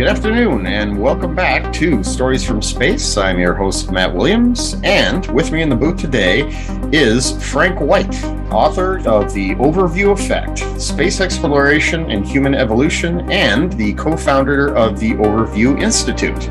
[0.00, 3.18] Good afternoon, and welcome back to Stories from Space.
[3.18, 6.48] I'm your host, Matt Williams, and with me in the booth today
[6.90, 13.92] is Frank White, author of The Overview Effect Space Exploration and Human Evolution, and the
[13.92, 16.44] co founder of the Overview Institute.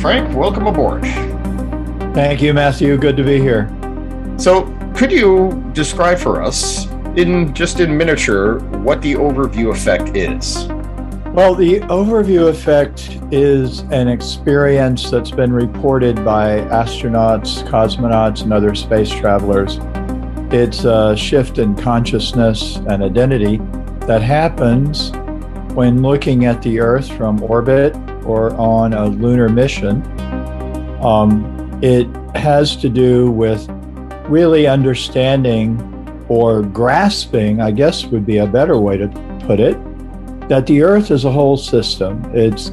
[0.00, 1.02] Frank, welcome aboard.
[2.14, 2.96] Thank you, Matthew.
[2.96, 3.70] Good to be here.
[4.38, 10.68] So, could you describe for us, in just in miniature, what the overview effect is?
[11.32, 18.74] Well, the overview effect is an experience that's been reported by astronauts, cosmonauts, and other
[18.74, 19.78] space travelers.
[20.50, 23.58] It's a shift in consciousness and identity
[24.06, 25.12] that happens
[25.74, 30.02] when looking at the Earth from orbit or on a lunar mission.
[31.02, 33.68] Um, it has to do with
[34.28, 35.78] really understanding
[36.28, 39.08] or grasping, I guess would be a better way to
[39.46, 39.76] put it,
[40.48, 42.22] that the earth is a whole system.
[42.34, 42.70] It's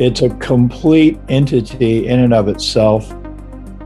[0.00, 3.08] it's a complete entity in and of itself.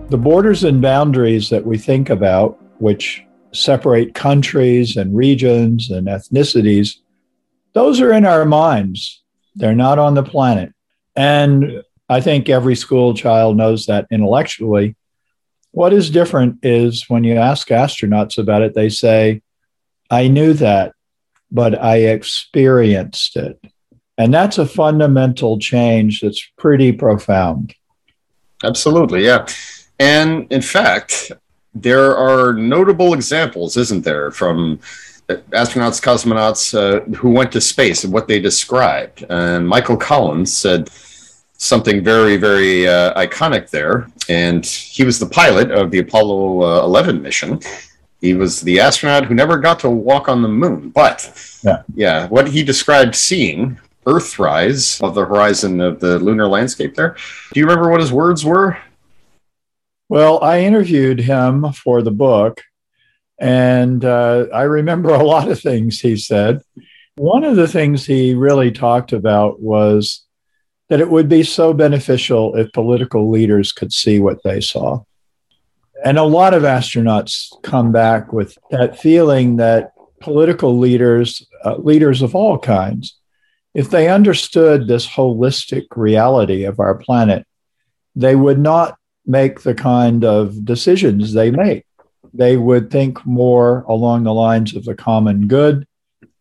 [0.09, 6.97] The borders and boundaries that we think about, which separate countries and regions and ethnicities,
[7.75, 9.23] those are in our minds.
[9.55, 10.73] They're not on the planet.
[11.15, 14.97] And I think every school child knows that intellectually.
[15.73, 19.43] What is different is when you ask astronauts about it, they say,
[20.11, 20.95] I knew that
[21.51, 23.61] but I experienced it.
[24.17, 27.75] And that's a fundamental change that's pretty profound.
[28.65, 29.47] Absolutely, yeah.
[30.01, 31.33] And in fact,
[31.75, 34.81] there are notable examples, isn't there, from
[35.29, 39.25] astronauts, cosmonauts uh, who went to space and what they described.
[39.29, 40.91] And Michael Collins said
[41.59, 44.09] something very, very uh, iconic there.
[44.29, 47.61] And he was the pilot of the Apollo uh, 11 mission.
[48.21, 50.91] He was the astronaut who never got to walk on the moon.
[50.91, 56.95] But yeah, yeah what he described seeing, Earthrise of the horizon of the lunar landscape
[56.95, 57.17] there.
[57.53, 58.79] Do you remember what his words were?
[60.09, 62.63] Well, I interviewed him for the book,
[63.39, 66.63] and uh, I remember a lot of things he said.
[67.17, 70.25] One of the things he really talked about was
[70.89, 75.03] that it would be so beneficial if political leaders could see what they saw.
[76.05, 82.23] And a lot of astronauts come back with that feeling that political leaders, uh, leaders
[82.23, 83.19] of all kinds,
[83.75, 87.47] if they understood this holistic reality of our planet,
[88.15, 91.85] they would not make the kind of decisions they make.
[92.33, 95.87] They would think more along the lines of the common good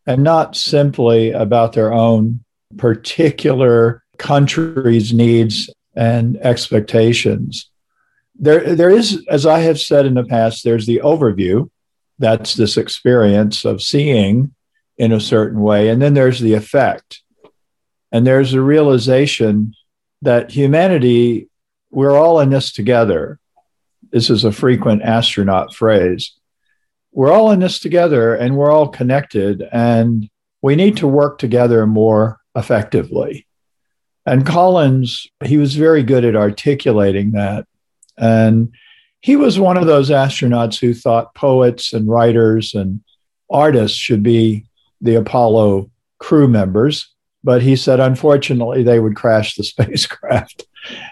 [0.06, 2.44] and not simply about their own
[2.78, 7.70] particular country's needs and expectations
[8.40, 11.70] there there is as i have said in the past there's the overview.
[12.20, 14.54] That's this experience of seeing
[14.98, 15.90] in a certain way.
[15.90, 17.22] And then there's the effect.
[18.12, 19.76] And there's a realization
[20.24, 21.50] that humanity
[21.92, 23.40] we're all in this together.
[24.12, 26.34] This is a frequent astronaut phrase.
[27.12, 30.30] We're all in this together and we're all connected and
[30.62, 33.48] we need to work together more effectively.
[34.26, 37.66] And collins he was very good at articulating that
[38.18, 38.74] and
[39.22, 43.02] he was one of those astronauts who thought poets and writers and
[43.50, 44.66] artists should be
[45.02, 47.14] the Apollo crew members.
[47.44, 50.66] But he said, unfortunately, they would crash the spacecraft.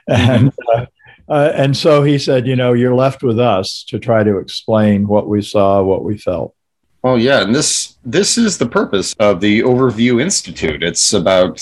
[0.07, 0.85] and, uh,
[1.27, 5.07] uh, and so he said, you know, you're left with us to try to explain
[5.07, 6.53] what we saw, what we felt.
[7.01, 10.81] Well, yeah, and this this is the purpose of the Overview Institute.
[10.81, 11.59] It's about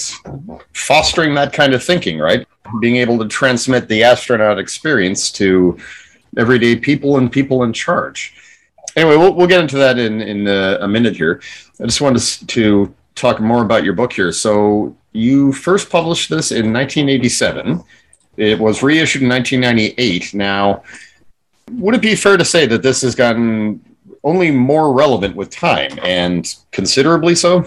[0.71, 2.47] fostering that kind of thinking, right?
[2.79, 5.77] Being able to transmit the astronaut experience to
[6.37, 8.33] everyday people and people in charge.
[8.95, 11.41] Anyway, we'll, we'll get into that in, in a, a minute here.
[11.79, 14.31] I just wanted to talk more about your book here.
[14.31, 17.83] So, you first published this in 1987.
[18.35, 20.33] It was reissued in 1998.
[20.33, 20.83] Now,
[21.71, 23.79] would it be fair to say that this has gotten
[24.23, 27.65] only more relevant with time and considerably so?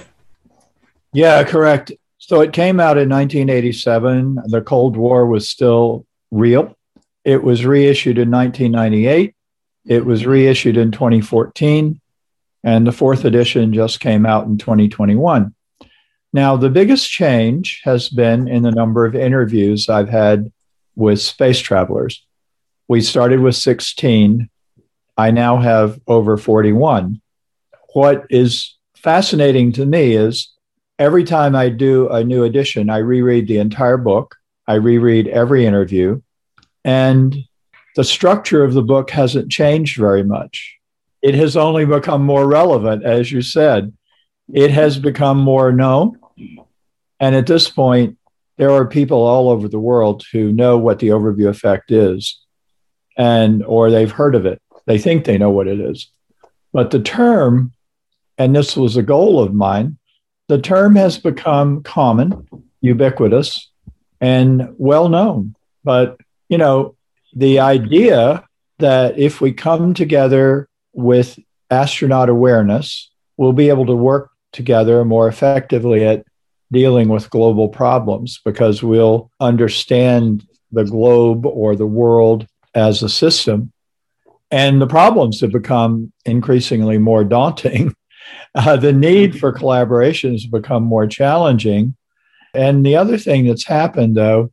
[1.12, 1.93] Yeah, correct.
[2.26, 4.40] So it came out in 1987.
[4.46, 6.76] The Cold War was still real.
[7.25, 9.32] It was reissued in 1998.
[9.87, 12.00] It was reissued in 2014,
[12.64, 15.55] and the fourth edition just came out in 2021.
[16.32, 20.50] Now, the biggest change has been in the number of interviews I've had
[20.96, 22.26] with space travelers.
[22.88, 24.50] We started with 16.
[25.17, 27.20] I now have over 41.
[27.94, 30.56] What is fascinating to me is
[30.98, 35.66] every time I do a new edition, I reread the entire book, I reread every
[35.66, 36.20] interview,
[36.84, 37.37] and
[37.94, 40.76] the structure of the book hasn't changed very much.
[41.22, 43.93] It has only become more relevant, as you said.
[44.52, 46.19] It has become more known.
[47.19, 48.19] And at this point,
[48.58, 52.40] there are people all over the world who know what the overview effect is
[53.16, 54.60] and or they've heard of it.
[54.87, 56.10] They think they know what it is.
[56.72, 57.72] But the term,
[58.38, 59.98] and this was a goal of mine,
[60.48, 62.48] the term has become common,
[62.81, 63.70] ubiquitous,
[64.20, 65.54] and well known.
[65.84, 66.96] But, you know,
[67.34, 68.44] the idea
[68.78, 71.38] that if we come together with
[71.70, 76.25] astronaut awareness, we'll be able to work together more effectively at
[76.72, 83.72] dealing with global problems because we'll understand the globe or the world as a system.
[84.50, 87.94] And the problems have become increasingly more daunting.
[88.55, 91.96] Uh, the need for collaboration has become more challenging.
[92.55, 94.50] And the other thing that's happened, though,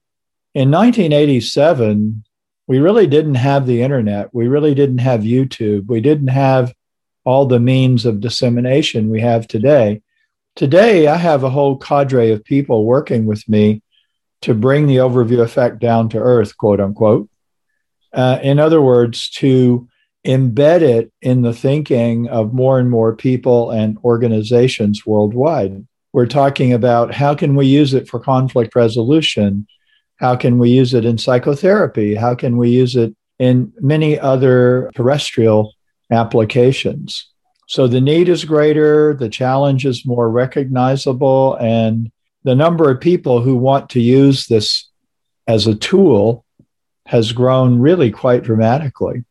[0.54, 2.24] in 1987,
[2.68, 4.34] we really didn't have the internet.
[4.34, 5.88] We really didn't have YouTube.
[5.88, 6.74] We didn't have
[7.24, 10.02] all the means of dissemination we have today.
[10.56, 13.82] Today, I have a whole cadre of people working with me
[14.42, 17.30] to bring the overview effect down to earth, quote unquote.
[18.12, 19.88] Uh, in other words, to
[20.26, 25.86] embed it in the thinking of more and more people and organizations worldwide.
[26.14, 29.68] We're talking about how can we use it for conflict resolution?
[30.18, 32.16] How can we use it in psychotherapy?
[32.16, 35.74] How can we use it in many other terrestrial
[36.12, 37.30] applications?
[37.68, 42.12] So the need is greater, the challenge is more recognizable, and
[42.44, 44.90] the number of people who want to use this
[45.48, 46.46] as a tool
[47.08, 49.26] has grown really quite dramatically.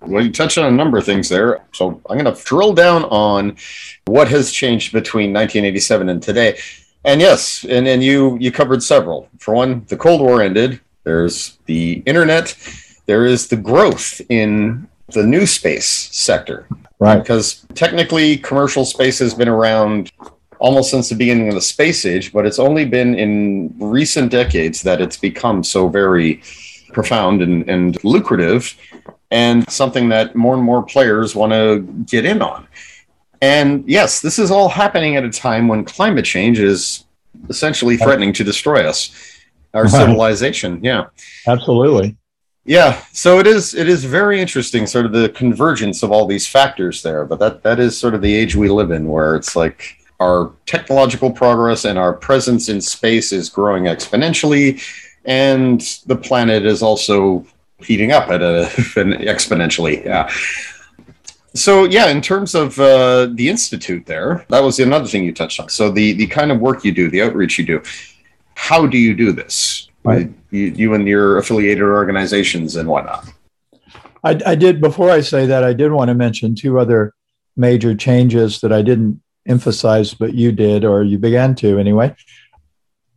[0.00, 1.64] Well, you touched on a number of things there.
[1.72, 3.56] So I'm going to drill down on
[4.06, 6.58] what has changed between 1987 and today.
[7.04, 9.28] And yes, and, and you you covered several.
[9.38, 10.80] For one, the Cold War ended.
[11.04, 12.56] There's the internet.
[13.06, 16.66] There is the growth in the new space sector.
[16.98, 17.18] Right.
[17.18, 20.10] Because technically, commercial space has been around
[20.58, 24.82] almost since the beginning of the space age, but it's only been in recent decades
[24.82, 26.42] that it's become so very
[26.92, 28.74] profound and, and lucrative
[29.30, 32.66] and something that more and more players want to get in on.
[33.42, 37.04] And yes, this is all happening at a time when climate change is
[37.48, 39.10] essentially threatening to destroy us,
[39.74, 39.92] our right.
[39.92, 40.82] civilization.
[40.82, 41.06] Yeah.
[41.46, 42.16] Absolutely.
[42.64, 46.48] Yeah, so it is it is very interesting sort of the convergence of all these
[46.48, 49.54] factors there, but that that is sort of the age we live in where it's
[49.54, 54.82] like our technological progress and our presence in space is growing exponentially
[55.26, 57.46] and the planet is also
[57.78, 60.04] heating up at a exponentially.
[60.04, 60.30] Yeah.
[61.54, 65.58] So yeah, in terms of uh, the institute, there that was another thing you touched
[65.60, 65.68] on.
[65.68, 67.82] So the the kind of work you do, the outreach you do,
[68.54, 69.88] how do you do this?
[70.04, 70.30] Right.
[70.50, 73.28] You, you and your affiliated organizations and whatnot.
[74.22, 77.12] I, I did before I say that I did want to mention two other
[77.56, 82.14] major changes that I didn't emphasize, but you did, or you began to anyway.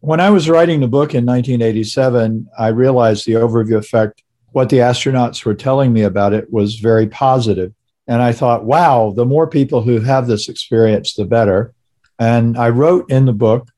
[0.02, 4.24] When I was writing the book in 1987, I realized the overview effect.
[4.52, 7.74] What the astronauts were telling me about it was very positive.
[8.08, 11.76] and I thought, wow, the more people who have this experience, the better.
[12.18, 13.70] And I wrote in the book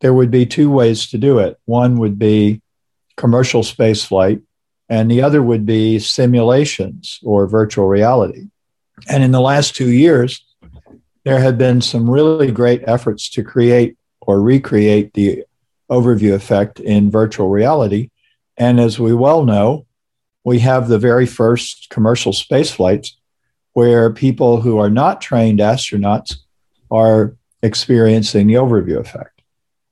[0.00, 1.58] there would be two ways to do it.
[1.64, 2.62] One would be
[3.16, 4.40] commercial space flight,
[4.88, 8.48] and the other would be simulations or virtual reality.
[9.08, 10.44] And in the last two years,
[11.24, 15.44] there have been some really great efforts to create or recreate the
[15.90, 18.10] overview effect in virtual reality.
[18.56, 19.86] And as we well know,
[20.46, 23.18] we have the very first commercial space flights
[23.72, 26.36] where people who are not trained astronauts
[26.88, 29.42] are experiencing the overview effect.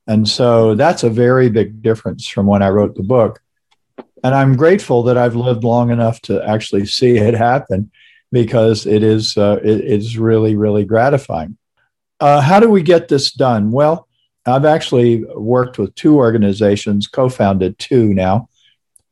[0.07, 3.41] And so that's a very big difference from when I wrote the book.
[4.23, 7.91] And I'm grateful that I've lived long enough to actually see it happen
[8.31, 11.57] because it is uh, it is really really gratifying.
[12.21, 13.71] Uh, how do we get this done?
[13.71, 14.07] Well,
[14.45, 18.47] I've actually worked with two organizations, co-founded two now.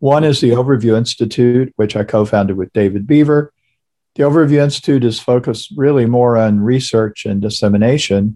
[0.04, 3.54] One is the Overview Institute, which I co-founded with David Beaver,
[4.16, 8.36] the Overview Institute is focused really more on research and dissemination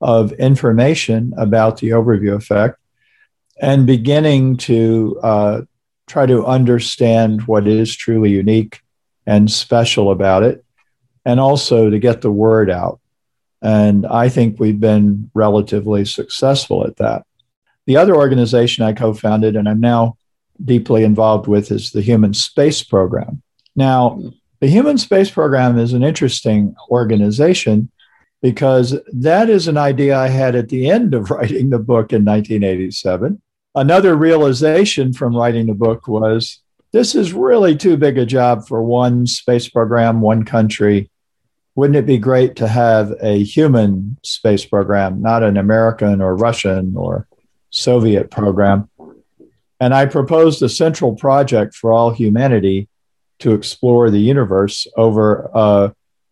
[0.00, 2.78] of information about the overview effect
[3.60, 5.62] and beginning to uh,
[6.06, 8.80] try to understand what is truly unique
[9.26, 10.64] and special about it,
[11.24, 13.00] and also to get the word out.
[13.60, 17.26] And I think we've been relatively successful at that.
[17.86, 20.16] The other organization I co founded and I'm now
[20.64, 23.42] deeply involved with is the Human Space Program.
[23.76, 24.20] Now,
[24.60, 27.90] the Human Space Program is an interesting organization
[28.42, 32.24] because that is an idea I had at the end of writing the book in
[32.24, 33.40] 1987.
[33.74, 36.60] Another realization from writing the book was
[36.92, 41.08] this is really too big a job for one space program, one country.
[41.76, 46.94] Wouldn't it be great to have a human space program, not an American or Russian
[46.96, 47.28] or
[47.70, 48.89] Soviet program?
[49.80, 52.88] And I proposed a central project for all humanity
[53.38, 55.90] to explore the universe over uh,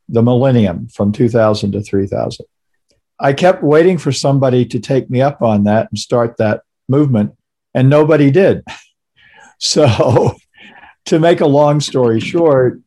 [0.09, 2.47] the millennium from 2000 to 3000.
[3.19, 7.35] I kept waiting for somebody to take me up on that and start that movement,
[7.75, 8.65] and nobody did.
[9.61, 10.37] So
[11.07, 12.81] to make a long story short,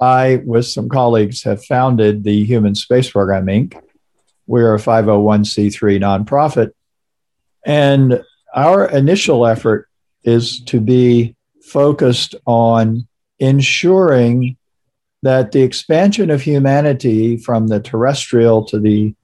[0.00, 3.80] I, with some colleagues, have founded the Human Space Program Inc.
[4.46, 6.72] We're a 501c3 nonprofit.
[7.64, 8.22] And
[8.54, 9.87] our initial effort
[10.24, 13.06] is to be focused on
[13.38, 14.56] ensuring
[15.22, 19.14] that the expansion of humanity from the terrestrial to the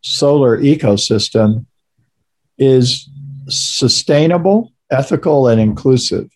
[0.00, 1.66] solar ecosystem
[2.56, 3.08] is
[3.48, 6.30] sustainable, ethical, and inclusive.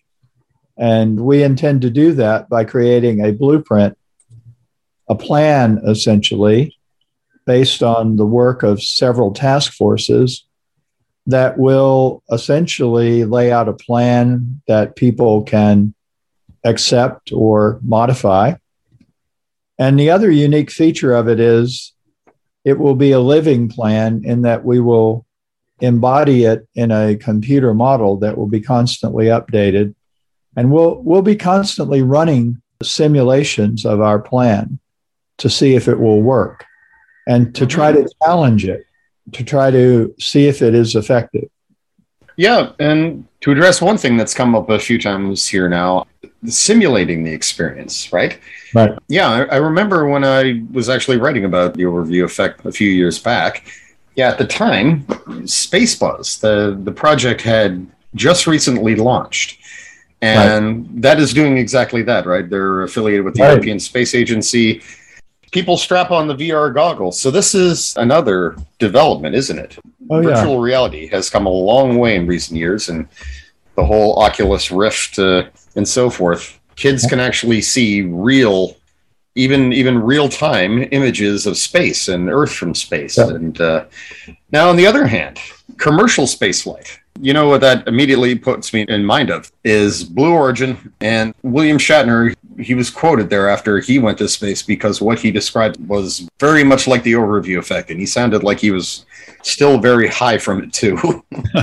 [0.77, 3.97] And we intend to do that by creating a blueprint,
[5.07, 6.75] a plan essentially,
[7.45, 10.45] based on the work of several task forces
[11.27, 15.93] that will essentially lay out a plan that people can
[16.63, 18.55] accept or modify.
[19.79, 21.93] And the other unique feature of it is
[22.65, 25.25] it will be a living plan in that we will
[25.81, 29.95] embody it in a computer model that will be constantly updated
[30.55, 34.79] and we'll, we'll be constantly running simulations of our plan
[35.39, 36.65] to see if it will work
[37.27, 38.85] and to try to challenge it,
[39.31, 41.49] to try to see if it is effective.
[42.35, 42.71] Yeah.
[42.79, 46.07] And to address one thing that's come up a few times here now,
[46.45, 48.39] simulating the experience, right?
[48.73, 48.97] Right.
[49.07, 49.29] Yeah.
[49.29, 53.19] I, I remember when I was actually writing about the overview effect a few years
[53.19, 53.65] back.
[54.15, 59.59] Yeah, at the time, Spacebuzz, the, the project had just recently launched
[60.23, 61.01] and right.
[61.01, 62.49] that is doing exactly that, right?
[62.49, 63.49] They're affiliated with the right.
[63.49, 64.81] European Space Agency.
[65.53, 67.21] People strap on the VR goggles.
[67.21, 69.77] So this is another development, isn't it?
[70.09, 70.63] Oh, Virtual yeah.
[70.63, 73.07] reality has come a long way in recent years, and
[73.75, 75.43] the whole Oculus Rift uh,
[75.75, 76.59] and so forth.
[76.75, 78.75] Kids can actually see real,
[79.35, 83.17] even even real time images of space and Earth from space.
[83.17, 83.29] Yeah.
[83.29, 83.85] And uh,
[84.51, 85.39] now, on the other hand,
[85.77, 90.93] commercial spaceflight you know what that immediately puts me in mind of is Blue Origin
[91.01, 92.35] and William Shatner.
[92.59, 96.63] He was quoted there after he went to space because what he described was very
[96.63, 99.05] much like the overview effect, and he sounded like he was
[99.41, 101.23] still very high from it too.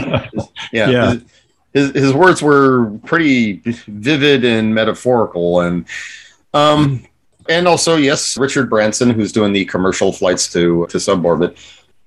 [0.72, 0.88] yeah.
[0.90, 1.14] yeah.
[1.72, 5.84] His, his words were pretty vivid and metaphorical and
[6.52, 7.06] um
[7.48, 11.56] and also yes richard branson who's doing the commercial flights to to suborbit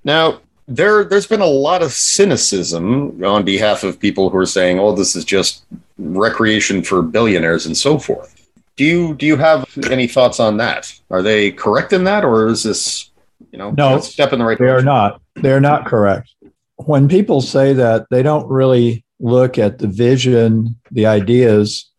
[0.04, 4.78] now there there's been a lot of cynicism on behalf of people who are saying,
[4.78, 5.64] "Oh, this is just
[5.98, 10.92] recreation for billionaires and so forth." Do you do you have any thoughts on that?
[11.10, 13.10] Are they correct in that, or is this
[13.52, 14.88] you know no step in the right they direction?
[14.88, 15.20] Are not.
[15.36, 16.30] They are not correct.
[16.76, 21.90] When people say that, they don't really look at the vision, the ideas,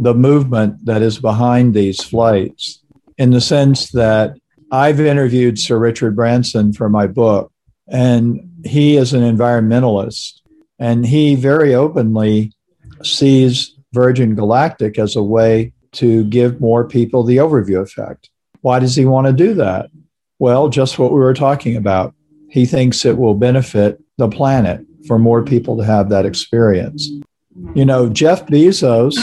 [0.00, 2.82] the movement that is behind these flights.
[3.18, 4.36] In the sense that
[4.72, 7.52] I've interviewed Sir Richard Branson for my book,
[7.88, 10.40] and he is an environmentalist.
[10.78, 12.52] And he very openly
[13.02, 18.30] sees Virgin Galactic as a way to give more people the overview effect.
[18.60, 19.90] Why does he want to do that?
[20.38, 22.14] Well, just what we were talking about.
[22.50, 27.10] He thinks it will benefit the planet for more people to have that experience.
[27.74, 29.16] You know, Jeff Bezos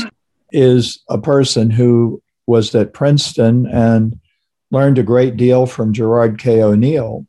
[0.52, 4.20] is a person who was at Princeton and
[4.72, 6.62] learned a great deal from Gerard K.
[6.64, 7.28] O'Neill.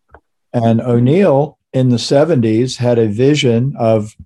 [0.54, 4.16] And O'Neill in the 70s had a vision of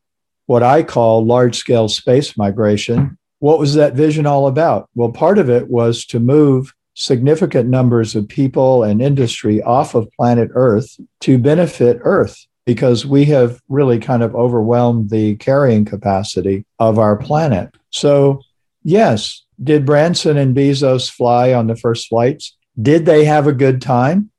[0.46, 3.18] what I call large scale space migration.
[3.40, 4.88] What was that vision all about?
[4.94, 10.10] Well, part of it was to move significant numbers of people and industry off of
[10.12, 16.66] planet Earth to benefit Earth because we have really kind of overwhelmed the carrying capacity
[16.78, 17.74] of our planet.
[17.90, 18.42] So,
[18.82, 22.56] yes, did Branson and Bezos fly on the first flights?
[22.80, 24.30] Did they have a good time?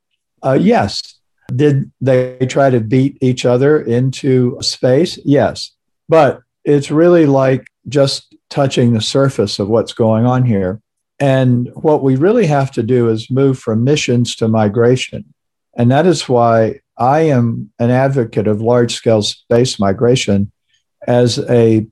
[0.43, 1.18] Uh, yes.
[1.55, 5.17] Did they try to beat each other into space?
[5.25, 5.71] Yes.
[6.07, 10.81] But it's really like just touching the surface of what's going on here.
[11.19, 15.33] And what we really have to do is move from missions to migration.
[15.75, 20.51] And that is why I am an advocate of large scale space migration
[21.07, 21.87] as a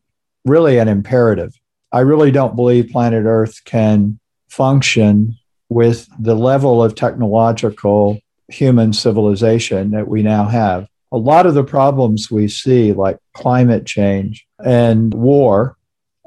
[0.45, 1.53] really an imperative.
[1.91, 5.37] I really don't believe planet Earth can function
[5.69, 10.87] with the level of technological human civilization that we now have.
[11.11, 15.77] A lot of the problems we see, like climate change and war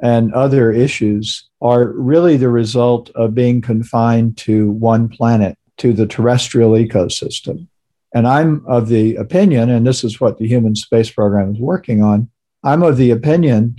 [0.03, 6.07] and other issues, are really the result of being confined to one planet, to the
[6.07, 7.67] terrestrial ecosystem.
[8.15, 12.03] And I'm of the opinion, and this is what the human space program is working
[12.03, 12.31] on,
[12.65, 13.77] I'm of the opinion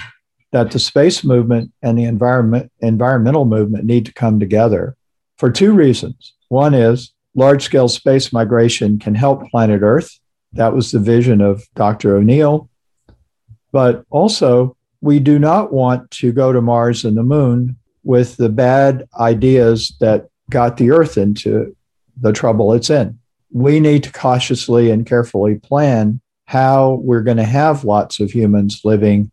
[0.51, 4.95] that the space movement and the environment, environmental movement need to come together
[5.37, 6.33] for two reasons.
[6.49, 10.19] One is large scale space migration can help planet Earth.
[10.53, 12.17] That was the vision of Dr.
[12.17, 12.69] O'Neill.
[13.71, 18.49] But also, we do not want to go to Mars and the moon with the
[18.49, 21.75] bad ideas that got the Earth into
[22.19, 23.17] the trouble it's in.
[23.51, 28.81] We need to cautiously and carefully plan how we're going to have lots of humans
[28.83, 29.31] living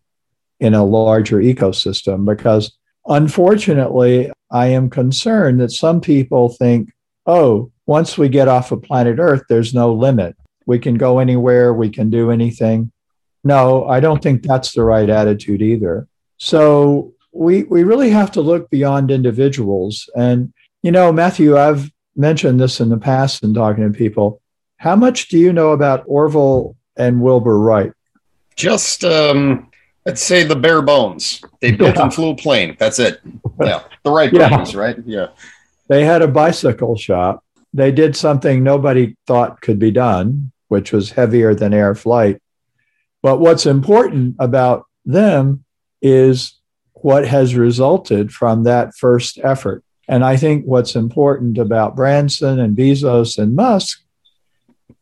[0.61, 2.77] in a larger ecosystem because
[3.07, 6.91] unfortunately, I am concerned that some people think,
[7.27, 10.37] oh, once we get off of planet Earth, there's no limit.
[10.67, 12.93] We can go anywhere, we can do anything.
[13.43, 16.07] No, I don't think that's the right attitude either.
[16.37, 20.09] So we we really have to look beyond individuals.
[20.15, 20.53] And
[20.83, 24.43] you know, Matthew, I've mentioned this in the past in talking to people.
[24.77, 27.93] How much do you know about Orville and Wilbur Wright?
[28.55, 29.71] Just um,
[30.07, 31.43] I'd say the bare bones.
[31.61, 32.03] They built yeah.
[32.03, 32.77] and flew a plane.
[32.79, 33.21] That's it.
[33.61, 34.65] Yeah, the right yeah.
[34.77, 34.97] right?
[35.05, 35.29] Yeah.
[35.89, 37.43] They had a bicycle shop.
[37.79, 42.41] They did something nobody thought could be done, which was heavier than air flight.
[43.23, 45.65] But what's important about them
[46.03, 46.59] is
[46.93, 49.85] what has resulted from that first effort.
[50.09, 54.01] And I think what's important about Branson and Bezos and Musk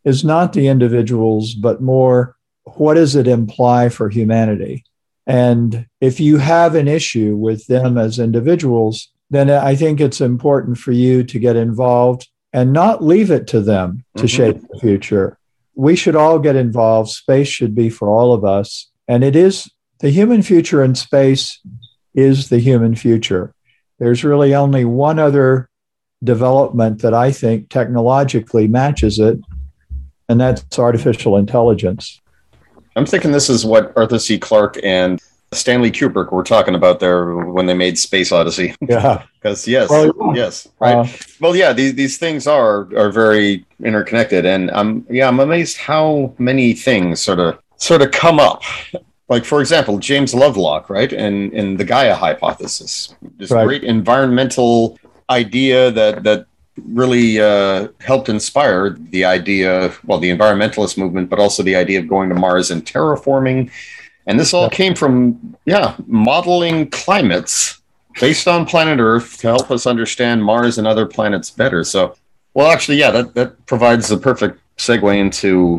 [0.05, 4.85] is not the individuals, but more what does it imply for humanity?
[5.27, 10.79] And if you have an issue with them as individuals, then I think it's important
[10.79, 14.27] for you to get involved and not leave it to them to mm-hmm.
[14.27, 15.39] shape the future.
[15.75, 17.11] We should all get involved.
[17.11, 18.91] Space should be for all of us.
[19.09, 21.61] And it is the human future in space
[22.15, 23.55] is the human future.
[23.99, 25.69] There's really only one other
[26.25, 29.39] development that I think technologically matches it,
[30.29, 32.21] and that's artificial intelligence.
[32.97, 34.39] I'm thinking this is what Arthur C.
[34.39, 35.21] Clarke and
[35.57, 38.75] Stanley Kubrick were talking about there when they made Space Odyssey.
[38.89, 39.25] Yeah.
[39.35, 40.97] Because yes, well, yes, right.
[40.97, 41.07] Uh,
[41.41, 46.35] well, yeah, these these things are are very interconnected, and I'm yeah, I'm amazed how
[46.39, 48.63] many things sort of sort of come up.
[49.29, 53.67] Like for example, James Lovelock, right, and and the Gaia hypothesis, this right.
[53.67, 54.99] great environmental
[55.31, 56.47] idea that that
[56.85, 62.09] really uh, helped inspire the idea, well, the environmentalist movement, but also the idea of
[62.09, 63.71] going to Mars and terraforming.
[64.27, 67.81] And this all came from, yeah, modeling climates
[68.21, 71.85] based on planet Earth to help us understand Mars and other planets better.
[71.85, 72.17] So,
[72.55, 75.79] well, actually, yeah, that, that provides the perfect segue into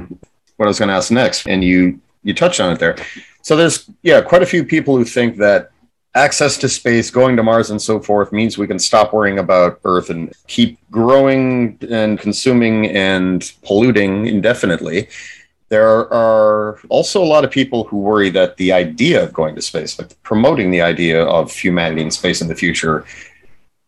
[0.55, 1.47] what I was going to ask next.
[1.47, 2.95] And you, you touched on it there.
[3.41, 5.71] So there's, yeah, quite a few people who think that
[6.15, 9.79] access to space, going to Mars, and so forth means we can stop worrying about
[9.83, 15.09] Earth and keep growing and consuming and polluting indefinitely.
[15.69, 19.61] There are also a lot of people who worry that the idea of going to
[19.61, 23.05] space, like promoting the idea of humanity in space in the future,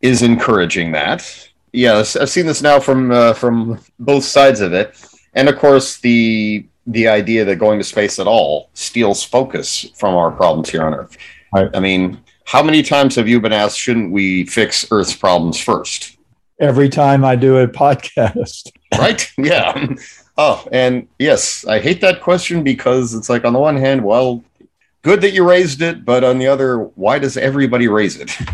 [0.02, 1.50] is encouraging that.
[1.72, 4.96] Yes, I've seen this now from uh, from both sides of it,
[5.36, 10.16] and of course the the idea that going to space at all steals focus from
[10.16, 11.18] our problems here on Earth.
[11.54, 11.70] Right.
[11.74, 16.18] I mean, how many times have you been asked, shouldn't we fix Earth's problems first?
[16.60, 18.72] Every time I do a podcast.
[18.98, 19.32] right?
[19.38, 19.94] Yeah.
[20.42, 24.42] Oh, and yes, I hate that question because it's like, on the one hand, well,
[25.02, 28.36] good that you raised it, but on the other, why does everybody raise it?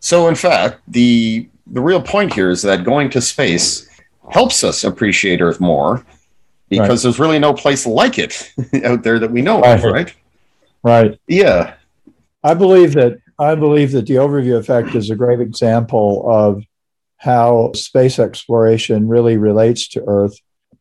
[0.00, 3.88] So, in fact, the the real point here is that going to space
[4.30, 6.06] helps us appreciate Earth more
[6.68, 7.02] because right.
[7.02, 8.52] there's really no place like it
[8.84, 9.84] out there that we know right.
[9.84, 10.14] of, right?
[10.84, 11.18] Right.
[11.26, 11.74] Yeah.
[12.44, 16.62] I believe that I believe that the overview effect is a great example of
[17.16, 20.38] how space exploration really relates to Earth.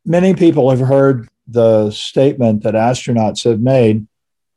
[0.07, 4.07] Many people have heard the statement that astronauts have made,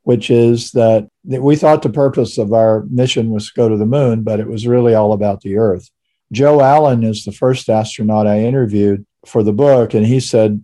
[0.03, 3.85] which is that we thought the purpose of our mission was to go to the
[3.85, 5.89] moon, but it was really all about the Earth.
[6.31, 10.63] Joe Allen is the first astronaut I interviewed for the book, and he said,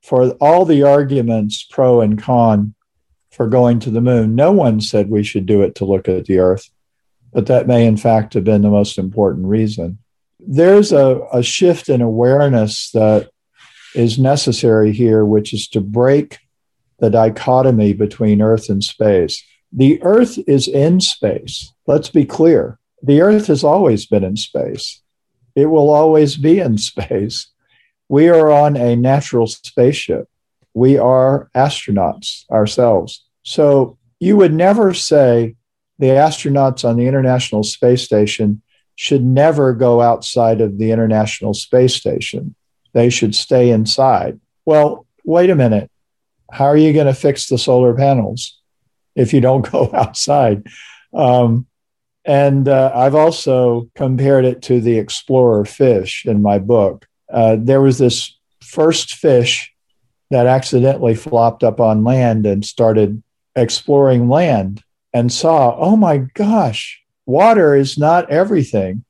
[0.00, 2.74] for all the arguments pro and con
[3.32, 4.36] for going to the moon.
[4.36, 6.70] No one said we should do it to look at the Earth.
[7.32, 9.98] but that may in fact have been the most important reason.
[10.38, 13.30] There's a, a shift in awareness that
[13.94, 16.38] is necessary here, which is to break
[16.98, 19.42] the dichotomy between Earth and space.
[19.72, 21.72] The Earth is in space.
[21.86, 22.78] Let's be clear.
[23.02, 25.00] The Earth has always been in space.
[25.54, 27.48] It will always be in space.
[28.08, 30.28] We are on a natural spaceship.
[30.74, 33.24] We are astronauts ourselves.
[33.42, 35.56] So you would never say
[35.98, 38.62] the astronauts on the International Space Station
[38.96, 42.54] should never go outside of the International Space Station.
[42.92, 44.40] They should stay inside.
[44.64, 45.90] Well, wait a minute.
[46.50, 48.58] How are you going to fix the solar panels
[49.14, 50.66] if you don't go outside?
[51.12, 51.66] Um,
[52.24, 57.06] and uh, I've also compared it to the explorer fish in my book.
[57.32, 59.72] Uh, there was this first fish
[60.30, 63.22] that accidentally flopped up on land and started
[63.56, 69.04] exploring land and saw, oh my gosh, water is not everything.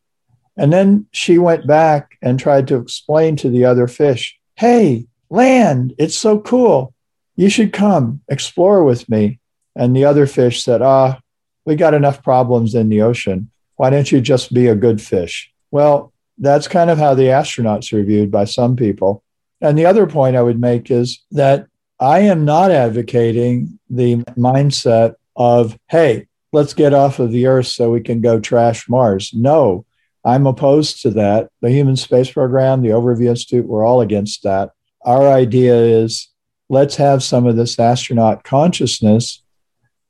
[0.57, 5.95] And then she went back and tried to explain to the other fish, hey, land,
[5.99, 6.95] it's so cool.
[7.37, 9.39] You should come explore with me.
[9.77, 11.21] And the other fish said, ah,
[11.65, 13.51] we got enough problems in the ocean.
[13.77, 15.51] Why don't you just be a good fish?
[15.71, 19.23] Well, that's kind of how the astronauts are viewed by some people.
[19.61, 21.67] And the other point I would make is that
[21.99, 27.91] I am not advocating the mindset of, hey, let's get off of the Earth so
[27.91, 29.33] we can go trash Mars.
[29.35, 29.85] No,
[30.25, 31.51] I'm opposed to that.
[31.61, 34.71] The Human Space Program, the Overview Institute, we're all against that.
[35.05, 36.29] Our idea is
[36.69, 39.43] let's have some of this astronaut consciousness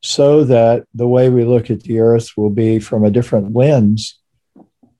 [0.02, 4.18] so that the way we look at the Earth will be from a different lens.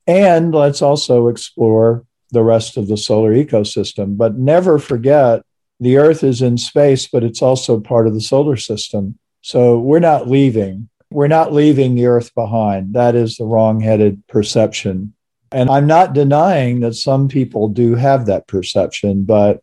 [0.07, 4.17] And let's also explore the rest of the solar ecosystem.
[4.17, 5.43] But never forget
[5.81, 9.19] the Earth is in space, but it's also part of the solar system.
[9.43, 10.89] So we're not leaving.
[11.11, 12.95] We're not leaving the Earth behind.
[12.95, 15.15] That is the wrong headed perception.
[15.53, 19.63] And I'm not denying that some people do have that perception, but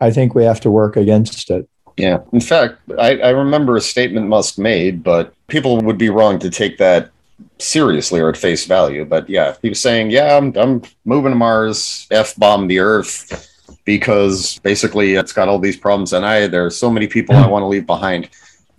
[0.00, 1.68] I think we have to work against it.
[1.96, 2.20] Yeah.
[2.32, 6.50] In fact, I, I remember a statement Musk made, but people would be wrong to
[6.50, 7.10] take that
[7.58, 9.04] seriously or at face value.
[9.04, 13.48] But yeah, he was saying, yeah, I'm, I'm moving to Mars, F bomb the Earth
[13.84, 17.62] because basically it's got all these problems and I there's so many people I want
[17.62, 18.28] to leave behind.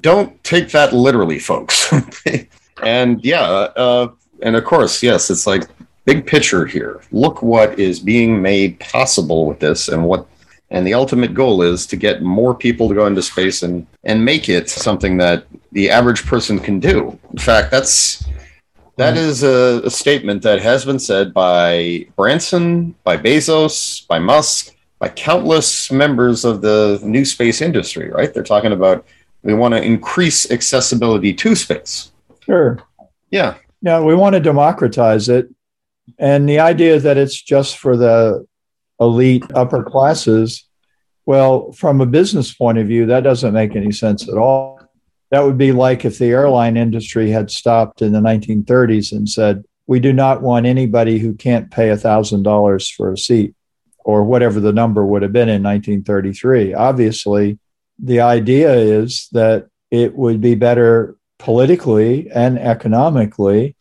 [0.03, 1.91] Don't take that literally, folks.
[2.83, 4.11] and yeah, uh,
[4.41, 5.63] and of course, yes, it's like
[6.05, 7.01] big picture here.
[7.11, 10.27] Look what is being made possible with this and what
[10.69, 14.23] and the ultimate goal is to get more people to go into space and and
[14.23, 17.17] make it something that the average person can do.
[17.31, 18.25] In fact, that's
[18.97, 24.75] that is a, a, statement that has been said by Branson, by Bezos, by Musk,
[24.99, 28.31] by countless members of the new space industry, right?
[28.31, 29.03] They're talking about
[29.43, 32.11] we want to increase accessibility to space.
[32.41, 32.79] Sure.
[33.29, 33.55] Yeah.
[33.81, 35.49] Yeah, we want to democratize it.
[36.17, 38.45] And the idea that it's just for the
[38.99, 40.67] elite upper classes,
[41.25, 44.79] well, from a business point of view, that doesn't make any sense at all.
[45.31, 49.63] That would be like if the airline industry had stopped in the 1930s and said,
[49.87, 53.55] we do not want anybody who can't pay $1,000 for a seat,
[54.05, 56.73] or whatever the number would have been in 1933.
[56.73, 57.57] Obviously,
[57.99, 63.75] the idea is that it would be better politically and economically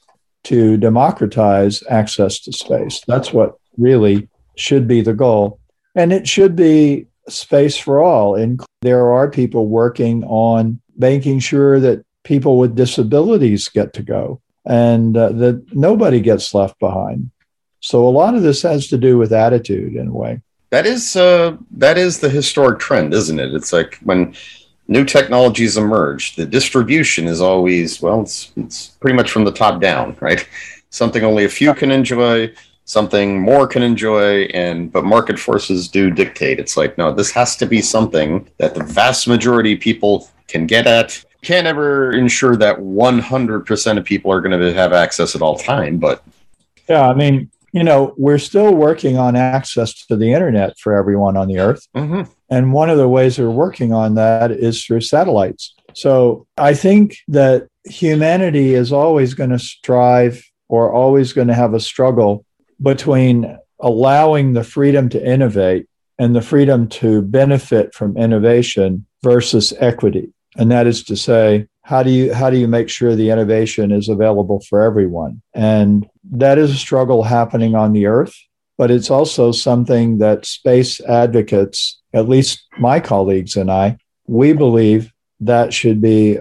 [0.44, 3.00] to democratize access to space.
[3.06, 5.60] That's what really should be the goal.
[5.94, 8.34] And it should be space for all.
[8.34, 14.40] And there are people working on making sure that people with disabilities get to go
[14.64, 17.30] and uh, that nobody gets left behind.
[17.80, 20.40] So a lot of this has to do with attitude in a way.
[20.72, 23.52] That is uh, that is the historic trend, isn't it?
[23.52, 24.34] It's like when
[24.88, 29.82] new technologies emerge, the distribution is always well, it's it's pretty much from the top
[29.82, 30.48] down, right?
[30.88, 32.54] Something only a few can enjoy,
[32.86, 36.58] something more can enjoy, and but market forces do dictate.
[36.58, 40.66] It's like no, this has to be something that the vast majority of people can
[40.66, 41.22] get at.
[41.42, 45.98] Can't ever ensure that 100% of people are going to have access at all time,
[45.98, 46.24] but
[46.88, 51.36] yeah, I mean, you know, we're still working on access to the internet for everyone
[51.36, 51.86] on the earth.
[51.96, 52.30] Mm-hmm.
[52.50, 55.74] And one of the ways we're working on that is through satellites.
[55.94, 61.74] So I think that humanity is always going to strive or always going to have
[61.74, 62.44] a struggle
[62.80, 65.86] between allowing the freedom to innovate
[66.18, 72.02] and the freedom to benefit from innovation versus equity and that is to say how
[72.02, 76.58] do you how do you make sure the innovation is available for everyone and that
[76.58, 78.34] is a struggle happening on the earth
[78.78, 85.12] but it's also something that space advocates at least my colleagues and i we believe
[85.40, 86.38] that should be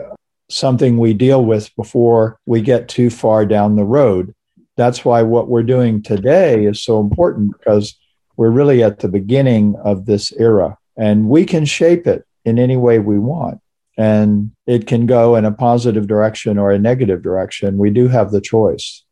[0.49, 4.33] something we deal with before we get too far down the road.
[4.77, 7.97] That's why what we're doing today is so important because
[8.37, 12.77] we're really at the beginning of this era and we can shape it in any
[12.77, 13.59] way we want.
[14.01, 17.77] And it can go in a positive direction or a negative direction.
[17.77, 19.03] We do have the choice.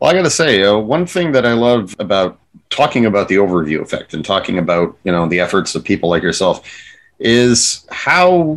[0.00, 3.36] Well, I got to say, uh, one thing that I love about talking about the
[3.36, 6.68] overview effect and talking about you know the efforts of people like yourself
[7.20, 8.56] is how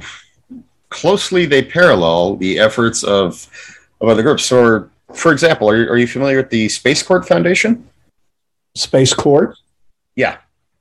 [0.90, 3.48] closely they parallel the efforts of
[4.02, 4.46] of other groups.
[4.46, 7.88] So, for example, are you, are you familiar with the Space Court Foundation?
[8.76, 9.56] Space Court?
[10.16, 10.38] Yeah,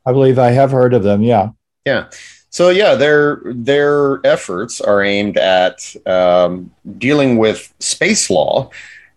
[0.06, 1.22] I believe I have heard of them.
[1.22, 1.50] Yeah,
[1.84, 2.08] yeah.
[2.50, 8.70] So yeah, their their efforts are aimed at um, dealing with space law,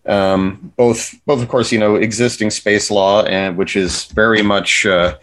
[0.06, 4.84] um, both both of course you know existing space law and which is very much
[4.86, 5.16] uh,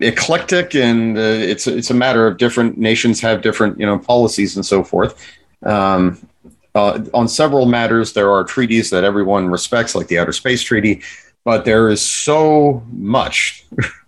[0.00, 4.56] eclectic and uh, it's it's a matter of different nations have different you know policies
[4.56, 5.14] and so forth.
[5.64, 6.26] Um,
[6.74, 11.02] uh, on several matters, there are treaties that everyone respects, like the Outer Space Treaty,
[11.44, 13.66] but there is so much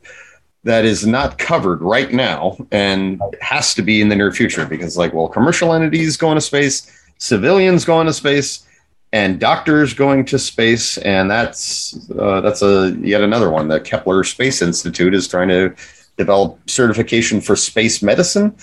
[0.64, 4.96] that is not covered right now and has to be in the near future because,
[4.96, 8.66] like, well, commercial entities going to space, civilians going to space,
[9.12, 13.68] and doctors going to space, and that's uh, that's a yet another one.
[13.68, 15.74] The Kepler Space Institute is trying to
[16.16, 18.56] develop certification for space medicine.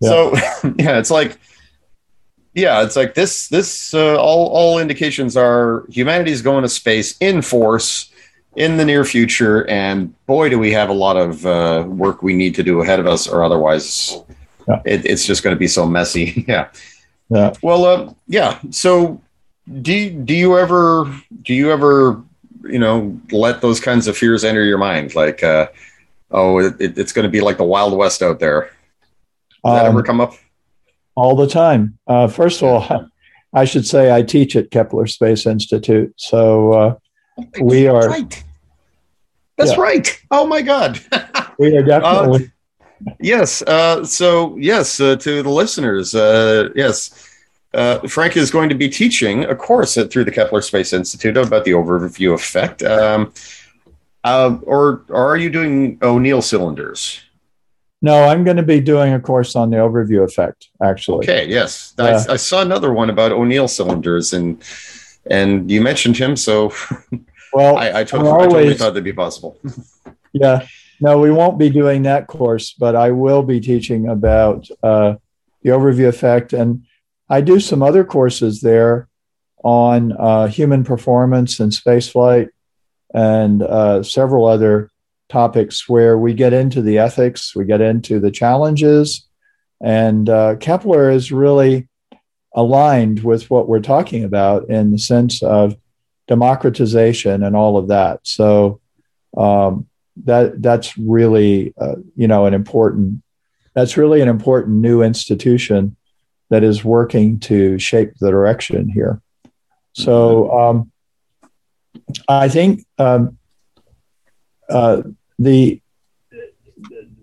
[0.00, 0.08] Yeah.
[0.08, 0.34] So,
[0.78, 1.38] yeah, it's like
[2.54, 3.48] yeah, it's like this.
[3.48, 8.10] This uh, all all indications are humanity's going to space in force
[8.58, 9.66] in the near future.
[9.70, 12.98] And boy, do we have a lot of uh, work we need to do ahead
[12.98, 14.20] of us, or otherwise,
[14.66, 14.82] yeah.
[14.84, 16.44] it, it's just going to be so messy.
[16.48, 16.68] yeah.
[17.30, 17.54] Yeah.
[17.62, 18.58] Well, uh, yeah.
[18.70, 19.22] So,
[19.82, 22.22] do you, do you ever do you ever
[22.64, 25.14] you know let those kinds of fears enter your mind?
[25.14, 25.68] Like, uh,
[26.30, 28.70] oh, it, it's going to be like the Wild West out there.
[29.64, 30.34] Does um, that ever um, come up?
[31.14, 31.98] All the time.
[32.06, 33.06] Uh, first of all,
[33.52, 36.94] I should say I teach at Kepler Space Institute, so uh,
[37.60, 38.44] we are right.
[39.58, 39.80] That's yeah.
[39.80, 40.22] right.
[40.30, 41.00] Oh my God.
[41.58, 42.50] we are definitely.
[43.06, 43.60] Uh, yes.
[43.62, 47.28] Uh, so, yes, uh, to the listeners, uh, yes,
[47.74, 51.36] uh, Frank is going to be teaching a course at, through the Kepler Space Institute
[51.36, 52.82] about the overview effect.
[52.82, 53.32] Um,
[54.24, 57.20] uh, or, or are you doing O'Neill cylinders?
[58.00, 61.26] No, I'm going to be doing a course on the overview effect, actually.
[61.26, 61.94] Okay, yes.
[61.98, 64.62] I, I saw another one about O'Neill cylinders, and
[65.28, 66.72] and you mentioned him, so
[67.52, 69.58] Well, I, I, totally, always, I totally thought that'd be possible.
[70.32, 70.66] yeah.
[71.00, 75.14] No, we won't be doing that course, but I will be teaching about uh,
[75.62, 76.52] the overview effect.
[76.52, 76.84] And
[77.28, 79.08] I do some other courses there
[79.62, 82.48] on uh, human performance and spaceflight
[83.14, 84.90] and uh, several other
[85.28, 89.26] topics where we get into the ethics, we get into the challenges.
[89.80, 91.88] And uh, Kepler is really
[92.54, 95.76] aligned with what we're talking about in the sense of
[96.28, 98.20] democratization and all of that.
[98.22, 98.80] So
[99.36, 99.88] um,
[100.24, 103.22] that that's really uh, you know an important
[103.74, 105.96] that's really an important new institution
[106.50, 109.20] that is working to shape the direction here.
[109.92, 110.92] So um,
[112.28, 113.38] I think um,
[114.68, 115.02] uh,
[115.38, 115.80] the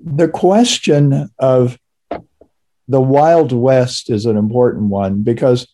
[0.03, 1.79] the question of
[2.87, 5.67] the Wild West is an important one because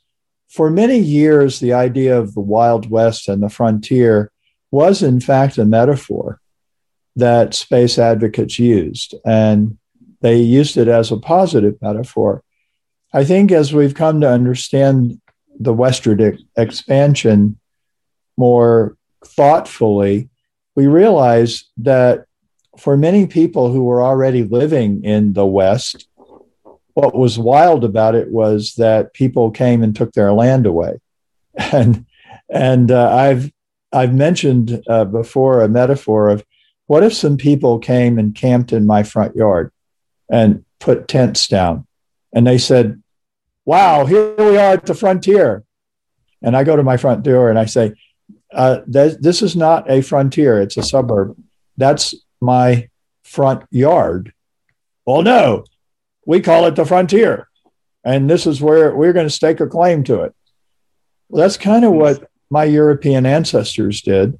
[0.52, 4.32] for many years, the idea of the Wild West and the frontier
[4.70, 6.42] was, in fact, a metaphor
[7.16, 9.78] that space advocates used, and
[10.20, 12.44] they used it as a positive metaphor.
[13.14, 15.22] I think as we've come to understand
[15.58, 17.58] the westward expansion
[18.38, 20.30] more thoughtfully,
[20.76, 22.26] we realize that
[22.78, 26.08] for many people who were already living in the West,
[26.94, 31.00] what was wild about it was that people came and took their land away,
[31.56, 32.06] and
[32.50, 33.52] and uh, I've
[33.92, 36.46] I've mentioned uh, before a metaphor of
[36.88, 39.72] what if some people came and camped in my front yard
[40.30, 41.88] and put tents down,
[42.34, 43.02] and they said,
[43.66, 45.64] "Wow, here we are at the frontier,"
[46.42, 47.94] and I go to my front door and I say,
[48.54, 51.36] uh, th- "This is not a frontier; it's a suburb.
[51.78, 52.90] That's my
[53.24, 54.34] front yard."
[55.06, 55.64] Well, no,
[56.26, 57.48] we call it the frontier.
[58.04, 60.34] And this is where we're going to stake a claim to it.
[61.30, 64.38] Well, that's kind of what my European ancestors did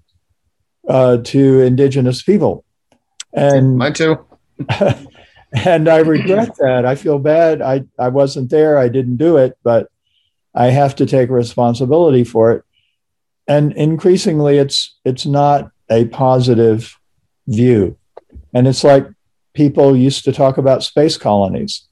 [0.88, 2.66] uh, to indigenous people.
[3.34, 4.26] And mine too.
[5.54, 6.86] and I regret that.
[6.86, 7.62] I feel bad.
[7.62, 8.78] I, I wasn't there.
[8.78, 9.90] I didn't do it, but
[10.54, 12.64] I have to take responsibility for it.
[13.48, 16.98] And increasingly, it's it's not a positive
[17.48, 17.98] view.
[18.54, 19.08] And it's like
[19.54, 21.88] people used to talk about space colonies.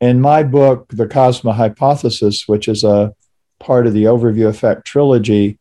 [0.00, 3.14] In my book, The Cosma Hypothesis, which is a
[3.60, 5.58] part of the Overview Effect trilogy,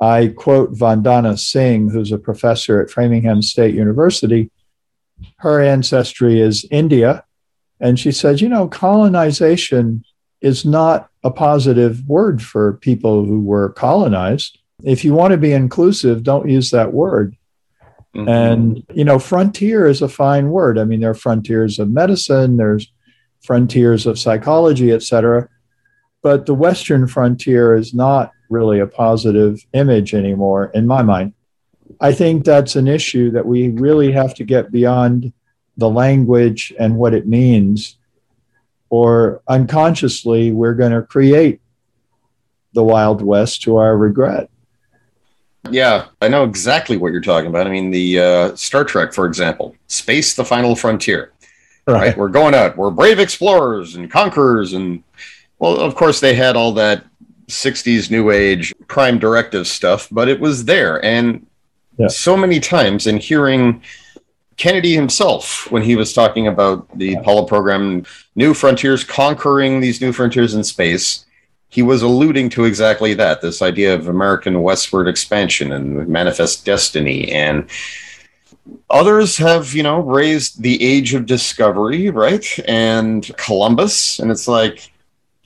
[0.00, 4.50] I quote Vandana Singh, who's a professor at Framingham State University.
[5.36, 7.24] Her ancestry is India.
[7.80, 10.04] And she says, you know, colonization
[10.40, 14.58] is not a positive word for people who were colonized.
[14.82, 17.36] If you want to be inclusive, don't use that word.
[18.14, 18.28] Mm-hmm.
[18.28, 20.78] And, you know, frontier is a fine word.
[20.78, 22.92] I mean, there are frontiers of medicine, there's
[23.42, 25.48] frontiers of psychology, et cetera.
[26.22, 31.34] But the Western frontier is not really a positive image anymore, in my mind.
[32.00, 35.32] I think that's an issue that we really have to get beyond
[35.76, 37.98] the language and what it means,
[38.90, 41.60] or unconsciously, we're going to create
[42.74, 44.48] the Wild West to our regret.
[45.70, 47.66] Yeah, I know exactly what you're talking about.
[47.66, 51.32] I mean, the uh, Star Trek, for example, space, the final frontier.
[51.86, 51.94] Right.
[51.94, 52.16] right.
[52.16, 52.76] We're going out.
[52.76, 54.72] We're brave explorers and conquerors.
[54.72, 55.02] And,
[55.58, 57.04] well, of course, they had all that
[57.48, 61.04] 60s new age prime directive stuff, but it was there.
[61.04, 61.46] And
[61.98, 62.08] yeah.
[62.08, 63.82] so many times, in hearing
[64.56, 70.12] Kennedy himself, when he was talking about the Apollo program, new frontiers, conquering these new
[70.12, 71.26] frontiers in space,
[71.74, 77.32] he was alluding to exactly that this idea of American westward expansion and manifest destiny.
[77.32, 77.68] And
[78.88, 82.46] others have, you know, raised the age of discovery, right?
[82.68, 84.20] And Columbus.
[84.20, 84.92] And it's like,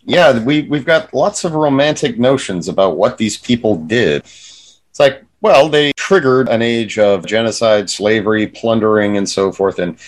[0.04, 4.20] yeah, we, we've got lots of romantic notions about what these people did.
[4.20, 9.78] It's like, well, they triggered an age of genocide, slavery, plundering, and so forth.
[9.78, 9.98] And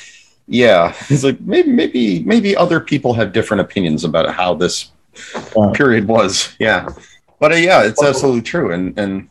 [0.47, 4.91] yeah, it's like maybe maybe maybe other people have different opinions about how this
[5.75, 6.55] period was.
[6.59, 6.89] Yeah,
[7.39, 8.73] but uh, yeah, it's absolutely true.
[8.73, 9.29] And and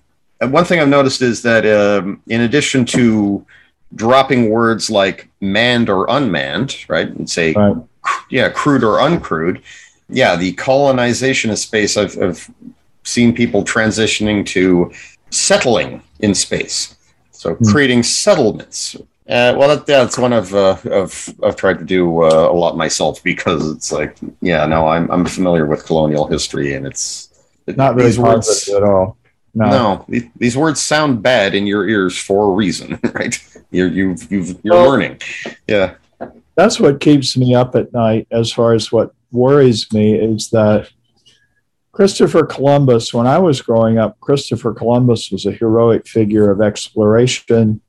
[0.51, 3.45] one thing I've noticed is that um, in addition to
[3.95, 7.75] dropping words like manned or unmanned, right, and say right.
[8.29, 9.61] yeah, crewed or uncrewed,
[10.09, 12.49] yeah, the colonization of space, I've, I've
[13.03, 14.91] seen people transitioning to
[15.29, 16.95] settling in space.
[17.31, 17.71] So mm.
[17.71, 18.95] creating settlements.
[19.29, 22.75] Uh, well, that, that's one of uh, of I've tried to do uh, a lot
[22.75, 27.29] myself because it's like, yeah, no, I'm I'm familiar with colonial history and it's
[27.67, 29.17] not really words, at all.
[29.53, 30.05] No.
[30.09, 33.37] no, these words sound bad in your ears for a reason, right?
[33.69, 35.21] You're you've you've you're well, learning.
[35.67, 35.93] Yeah,
[36.55, 38.27] that's what keeps me up at night.
[38.31, 40.89] As far as what worries me is that
[41.91, 47.81] Christopher Columbus, when I was growing up, Christopher Columbus was a heroic figure of exploration.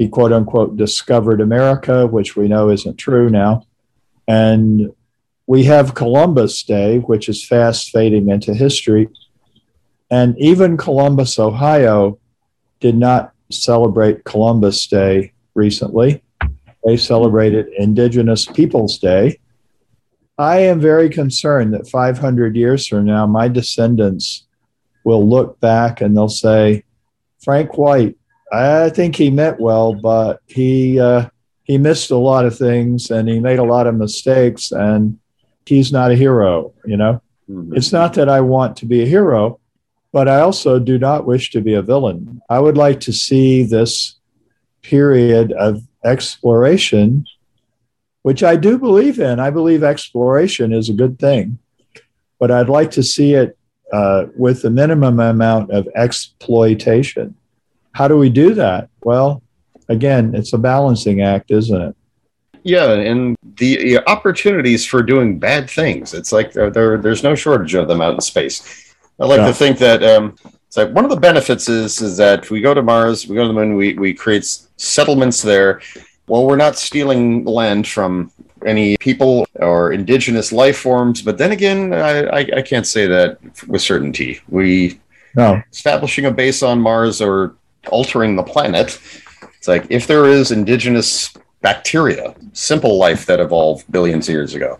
[0.00, 3.66] He quote unquote discovered America, which we know isn't true now.
[4.26, 4.94] And
[5.46, 9.10] we have Columbus Day, which is fast fading into history.
[10.10, 12.18] And even Columbus, Ohio,
[12.80, 16.22] did not celebrate Columbus Day recently.
[16.82, 19.38] They celebrated Indigenous Peoples Day.
[20.38, 24.46] I am very concerned that 500 years from now, my descendants
[25.04, 26.84] will look back and they'll say,
[27.44, 28.16] Frank White,
[28.52, 31.28] I think he meant well, but he uh,
[31.64, 35.18] he missed a lot of things and he made a lot of mistakes, and
[35.66, 36.72] he's not a hero.
[36.84, 37.76] You know, mm-hmm.
[37.76, 39.60] it's not that I want to be a hero,
[40.12, 42.40] but I also do not wish to be a villain.
[42.48, 44.16] I would like to see this
[44.82, 47.26] period of exploration
[48.22, 49.40] which I do believe in.
[49.40, 51.58] I believe exploration is a good thing,
[52.38, 53.56] but I'd like to see it
[53.92, 57.34] uh, with the minimum amount of exploitation.
[57.92, 58.88] How do we do that?
[59.02, 59.42] Well,
[59.88, 61.96] again, it's a balancing act, isn't it?
[62.62, 66.12] Yeah, and the opportunities for doing bad things.
[66.12, 68.94] It's like there, there there's no shortage of them out in space.
[69.18, 72.44] I like to think that um, it's like one of the benefits is is that
[72.44, 74.44] if we go to Mars, we go to the moon, we we create
[74.76, 75.80] settlements there
[76.30, 78.30] well, we're not stealing land from
[78.64, 81.22] any people or indigenous life forms.
[81.22, 84.40] But then again, I, I, I can't say that with certainty.
[84.48, 85.00] We
[85.34, 85.60] no.
[85.72, 87.56] establishing a base on Mars or
[87.88, 89.00] altering the planet.
[89.56, 94.78] It's like if there is indigenous bacteria, simple life that evolved billions of years ago,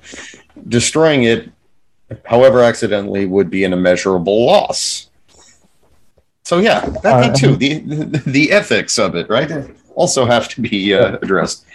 [0.69, 1.51] destroying it,
[2.25, 5.11] however accidentally, would be an immeasurable loss.
[6.45, 7.57] So yeah, that, that too.
[7.57, 9.71] The, the the ethics of it, right?
[9.95, 11.67] also have to be uh, addressed.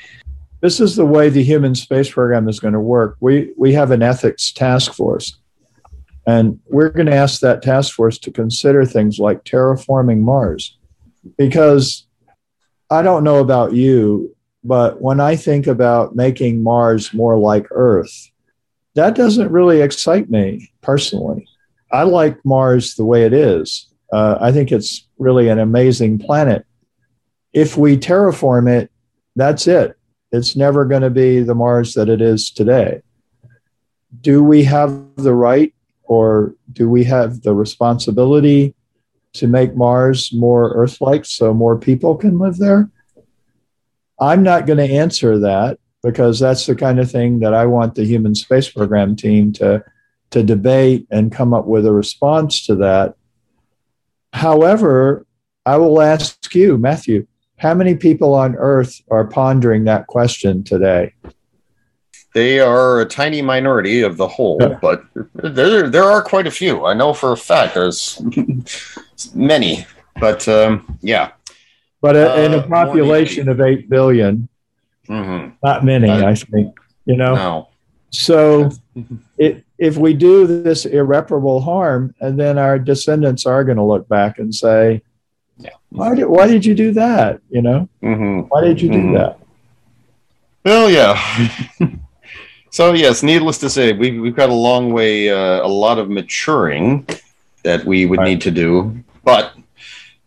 [0.61, 3.17] This is the way the human space program is going to work.
[3.19, 5.37] We we have an ethics task force,
[6.25, 10.77] and we're going to ask that task force to consider things like terraforming Mars,
[11.37, 12.05] because
[12.89, 18.31] I don't know about you, but when I think about making Mars more like Earth,
[18.95, 21.47] that doesn't really excite me personally.
[21.91, 23.87] I like Mars the way it is.
[24.11, 26.65] Uh, I think it's really an amazing planet
[27.55, 28.91] if we terraform it,
[29.37, 29.97] that's it.
[30.33, 33.01] It's never going to be the Mars that it is today.
[34.21, 35.73] do we have the right
[36.03, 38.74] or do we have the responsibility
[39.35, 42.89] to make Mars more Earth like so more people can live there?
[44.19, 47.95] I'm not going to answer that because that's the kind of thing that I want
[47.95, 49.83] the human space program team to,
[50.31, 53.15] to debate and come up with a response to that.
[54.31, 55.25] However,
[55.65, 57.25] I will ask you, Matthew,
[57.57, 61.13] how many people on Earth are pondering that question today?
[62.35, 64.77] They are a tiny minority of the whole, yeah.
[64.81, 65.05] but
[65.35, 66.85] there there are quite a few.
[66.85, 68.21] I know for a fact there's
[69.33, 69.85] many,
[70.19, 71.31] but um, yeah.
[72.01, 74.49] But uh, in a uh, population of eight billion,
[75.07, 75.55] mm-hmm.
[75.63, 76.77] not many, uh, I think.
[77.05, 77.35] You know.
[77.35, 77.69] No.
[78.09, 78.69] So,
[79.37, 84.09] it, if we do this irreparable harm, and then our descendants are going to look
[84.09, 85.01] back and say,
[85.57, 85.69] yeah.
[85.87, 87.39] Why did Why did you do that?
[87.49, 88.49] You know, mm-hmm.
[88.49, 89.13] why did you do mm-hmm.
[89.13, 89.39] that?
[90.65, 91.15] Well, yeah.
[92.75, 96.09] so yes, needless to say, we've we've got a long way, uh, a lot of
[96.09, 97.07] maturing
[97.63, 98.27] that we would right.
[98.27, 99.01] need to do.
[99.23, 99.53] But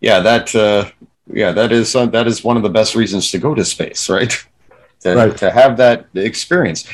[0.01, 0.91] yeah, that uh,
[1.31, 4.09] yeah, that is uh, that is one of the best reasons to go to space,
[4.09, 4.33] right?
[5.01, 5.37] to, right.
[5.37, 6.89] to have that experience.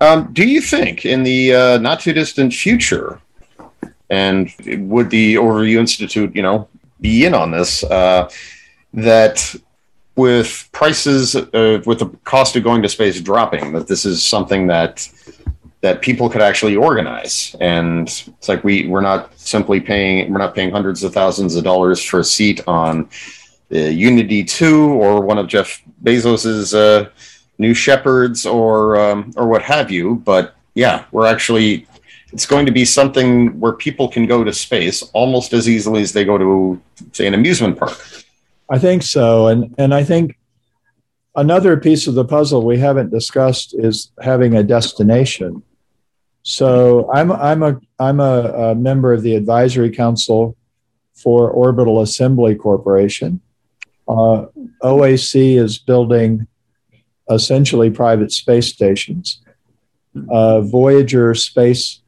[0.00, 3.20] Um, do you think in the uh, not too distant future,
[4.10, 6.68] and would the Overview Institute, you know,
[7.00, 8.30] be in on this uh,
[8.92, 9.56] that
[10.16, 14.66] with prices uh, with the cost of going to space dropping that this is something
[14.68, 15.08] that
[15.80, 20.54] that people could actually organize and it's like we we're not simply paying we're not
[20.54, 23.08] paying hundreds of thousands of dollars for a seat on
[23.68, 27.08] the unity 2 or one of jeff bezos's uh,
[27.58, 31.86] New Shepards or um, or what have you but yeah we're actually
[32.34, 36.12] it's going to be something where people can go to space almost as easily as
[36.12, 37.96] they go to, say, an amusement park.
[38.70, 39.48] I think so.
[39.48, 40.38] And, and I think
[41.36, 45.62] another piece of the puzzle we haven't discussed is having a destination.
[46.42, 50.56] So I'm, I'm, a, I'm a, a member of the advisory council
[51.14, 53.40] for Orbital Assembly Corporation.
[54.06, 54.46] Uh,
[54.82, 56.46] OAC is building
[57.30, 59.40] essentially private space stations.
[60.30, 62.00] Uh, Voyager Space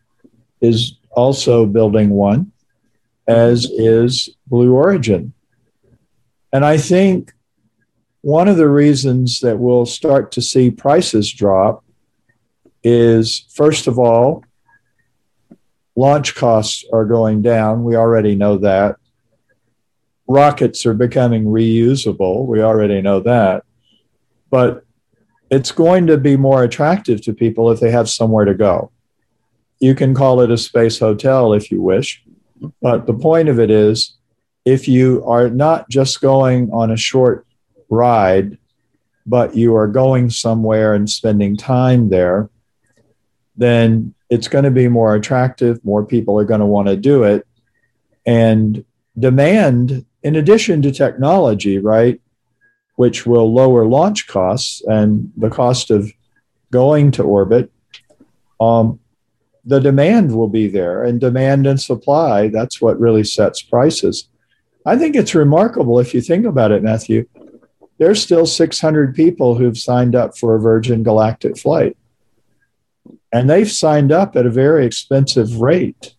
[0.61, 2.53] is also building one,
[3.27, 5.33] as is Blue Origin.
[6.53, 7.33] And I think
[8.21, 11.85] one of the reasons that we'll start to see prices drop
[12.83, 14.45] is, first of all,
[15.97, 17.85] launch costs are going down.
[17.85, 18.97] We already know that.
[20.29, 22.47] Rockets are becoming reusable.
[22.47, 23.65] We already know that.
[24.51, 24.85] But
[25.51, 28.91] it's going to be more attractive to people if they have somewhere to go.
[29.79, 32.25] You can call it a space hotel if you wish.
[32.83, 34.17] But the point of it is,
[34.67, 37.47] if you are not just going on a short
[37.89, 38.59] ride,
[39.25, 42.51] but you are going somewhere and spending time there,
[43.57, 45.83] then it's going to be more attractive.
[45.85, 47.47] More people are going to want to do it.
[48.27, 48.85] And
[49.17, 52.21] demand, in addition to technology, right,
[52.97, 56.11] which will lower launch costs and the cost of
[56.73, 57.71] going to orbit,
[58.61, 58.99] um,
[59.65, 64.29] the demand will be there and demand and supply that's what really sets prices
[64.87, 67.27] i think it's remarkable if you think about it matthew.
[67.99, 71.97] There's still 600 people who've signed up for a virgin galactic flight.
[73.33, 76.15] And they've signed up at a very expensive rate.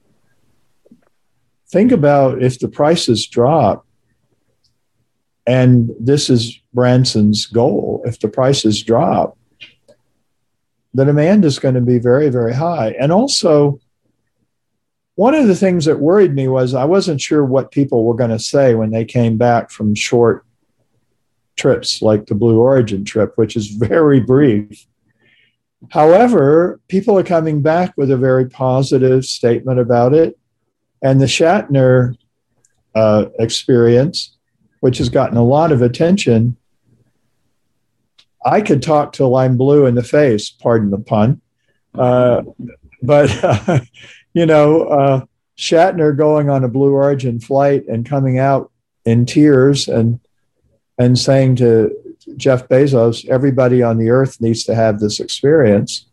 [1.70, 3.86] Think about if the prices drop
[5.46, 8.02] and this is branson's goal.
[8.06, 9.38] If the prices drop
[10.98, 12.96] the demand is going to be very, very high.
[13.00, 13.80] And also,
[15.18, 18.30] one of the things that worried me was I wasn't sure what people were going
[18.30, 20.46] to say when they came back from short
[21.56, 24.86] trips like the Blue Origin trip, which is very brief.
[25.90, 30.38] However, people are coming back with a very positive statement about it.
[31.02, 32.16] And the Shatner
[32.94, 34.38] uh, experience,
[34.82, 36.58] which has gotten a lot of attention,
[38.46, 41.42] I could talk till I'm blue in the face, pardon the pun.
[41.96, 42.44] Uh,
[43.02, 43.80] but, uh,
[44.38, 45.26] you know, uh,
[45.58, 48.72] Shatner going on a Blue Origin flight and coming out
[49.04, 50.20] in tears and,
[51.00, 56.06] and saying to Jeff Bezos, everybody on the earth needs to have this experience.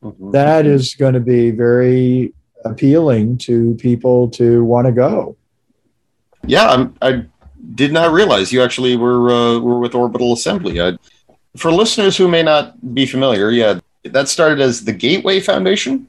[0.00, 0.30] Mm-hmm.
[0.30, 2.34] That is going to be very
[2.64, 5.36] appealing to people to want to go.
[6.46, 7.24] Yeah, I'm, I
[7.74, 10.80] did not realize you actually were uh, were with Orbital Assembly.
[10.80, 10.98] I,
[11.56, 16.06] for listeners who may not be familiar, yeah, that started as the Gateway Foundation.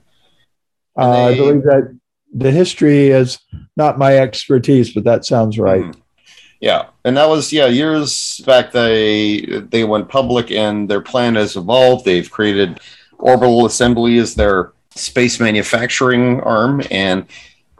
[0.95, 1.97] Uh, they, I believe that
[2.33, 3.39] the history is
[3.75, 5.83] not my expertise, but that sounds right.
[5.83, 6.01] Mm,
[6.59, 8.71] yeah, and that was yeah years back.
[8.71, 12.05] They they went public, and their plan has evolved.
[12.05, 12.79] They've created
[13.17, 17.25] Orbital Assembly is their space manufacturing arm, and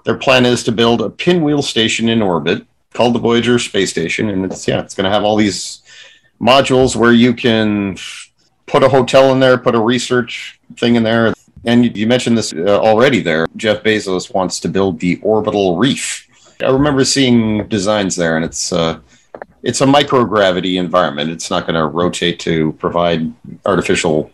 [0.05, 4.29] their plan is to build a pinwheel station in orbit called the Voyager Space Station,
[4.29, 5.81] and it's yeah, it's going to have all these
[6.41, 7.97] modules where you can
[8.65, 11.33] put a hotel in there, put a research thing in there,
[11.65, 13.21] and you mentioned this uh, already.
[13.21, 16.27] There, Jeff Bezos wants to build the orbital reef.
[16.61, 18.99] I remember seeing designs there, and it's uh,
[19.63, 21.31] it's a microgravity environment.
[21.31, 23.33] It's not going to rotate to provide
[23.65, 24.31] artificial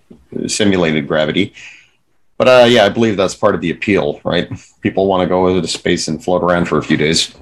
[0.47, 1.53] simulated gravity.
[2.37, 4.49] But uh, yeah, I believe that's part of the appeal, right?
[4.81, 7.35] People want to go into space and float around for a few days.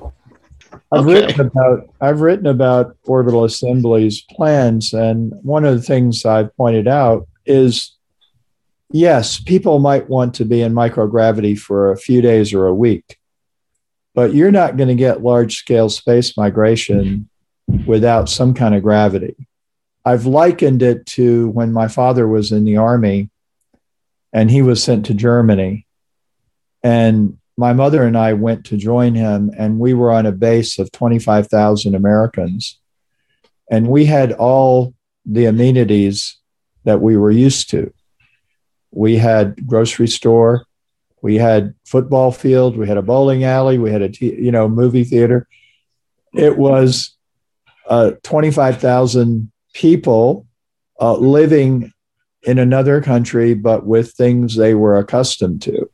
[0.91, 1.25] I've okay.
[1.25, 6.87] written about I've written about orbital assemblies plans, and one of the things I've pointed
[6.87, 7.96] out is
[8.91, 13.17] yes, people might want to be in microgravity for a few days or a week,
[14.13, 17.29] but you're not going to get large scale space migration
[17.85, 19.35] without some kind of gravity.
[20.05, 23.29] I've likened it to when my father was in the army
[24.31, 25.85] and he was sent to Germany.
[26.81, 30.77] And my mother and I went to join him, and we were on a base
[30.77, 32.79] of 25,000 Americans.
[33.69, 34.93] And we had all
[35.25, 36.37] the amenities
[36.83, 37.91] that we were used to.
[38.97, 40.65] We had grocery store,
[41.21, 45.03] we had football field, we had a bowling alley, we had a you know movie
[45.03, 45.47] theater.
[46.33, 47.15] It was
[47.87, 50.47] uh, 25,000 people
[50.99, 51.93] uh, living
[52.41, 55.91] in another country, but with things they were accustomed to.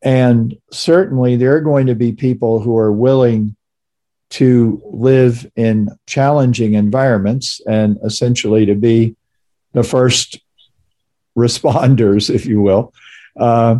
[0.00, 3.54] And certainly, there are going to be people who are willing
[4.30, 9.14] to live in challenging environments and essentially to be
[9.74, 10.40] the first
[11.36, 12.92] responders, if you will,
[13.36, 13.76] uh,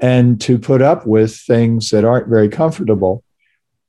[0.00, 3.22] and to put up with things that aren't very comfortable.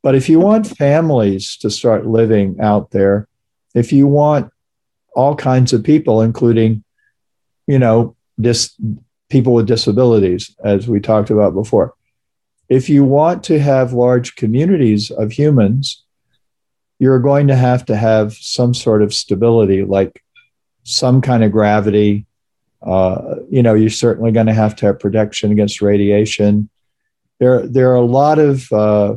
[0.03, 3.27] But if you want families to start living out there,
[3.75, 4.51] if you want
[5.15, 6.83] all kinds of people, including,
[7.65, 8.79] you know, dis-
[9.29, 11.93] people with disabilities, as we talked about before,
[12.69, 16.03] if you want to have large communities of humans,
[16.99, 20.23] you're going to have to have some sort of stability, like
[20.83, 22.26] some kind of gravity.
[22.87, 26.69] Uh, you know, you're certainly going to have to have protection against radiation.
[27.39, 29.15] There, there are a lot of uh,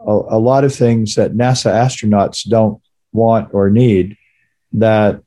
[0.00, 2.80] a, a lot of things that NASA astronauts don't
[3.12, 4.16] want or need
[4.74, 5.22] that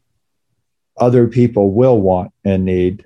[0.98, 3.06] other people will want and need,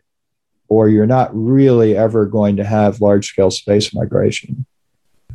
[0.68, 4.66] or you're not really ever going to have large scale space migration.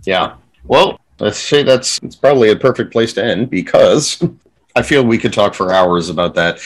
[0.04, 0.36] Yeah.
[0.64, 4.22] Well, let's say that's it's probably a perfect place to end because
[4.76, 6.58] I feel we could talk for hours about that.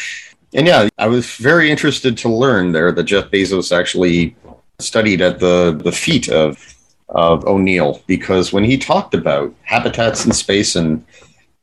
[0.54, 4.34] And yeah, I was very interested to learn there that Jeff Bezos actually
[4.78, 6.74] studied at the, the feet of
[7.08, 11.04] of O'Neill because when he talked about habitats in space and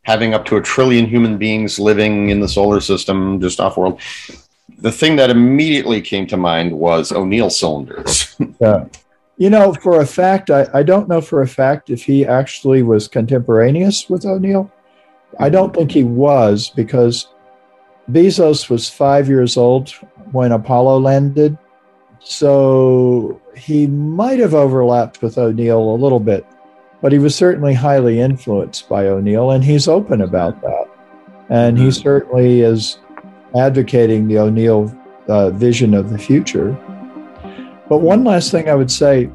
[0.04, 4.00] having up to a trillion human beings living in the solar system just off world,
[4.80, 8.36] the thing that immediately came to mind was O'Neill cylinders.
[8.60, 8.86] yeah.
[9.38, 12.84] You know, for a fact, I, I don't know for a fact if he actually
[12.84, 14.72] was contemporaneous with O'Neill.
[15.40, 17.28] I don't think he was because
[18.10, 19.90] Bezos was five years old
[20.32, 21.58] when Apollo landed.
[22.20, 26.46] So he might have overlapped with O'Neill a little bit,
[27.02, 30.90] but he was certainly highly influenced by O'Neill, and he's open about that.
[31.50, 32.02] And he mm-hmm.
[32.02, 32.98] certainly is
[33.56, 34.96] advocating the O'Neill
[35.28, 36.72] uh, vision of the future.
[37.88, 39.30] But one last thing I would say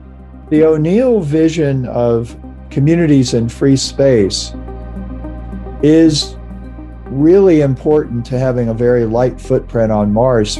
[0.48, 2.36] the O'Neill vision of
[2.70, 4.52] communities in free space
[5.82, 6.36] is
[7.10, 10.58] really important to having a very light footprint on Mars